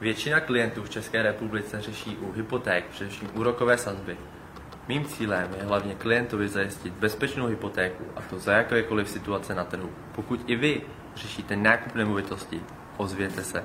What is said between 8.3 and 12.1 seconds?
za jakékoliv situace na trhu. Pokud i vy řešíte nákup